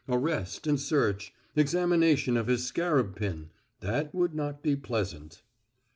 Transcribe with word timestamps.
Arrest 0.09 0.65
and 0.65 0.79
search; 0.79 1.31
examination 1.55 2.35
of 2.35 2.47
his 2.47 2.65
scarab 2.65 3.15
pin 3.15 3.51
that 3.81 4.15
would 4.15 4.33
not 4.33 4.63
be 4.63 4.75
pleasant. 4.75 5.43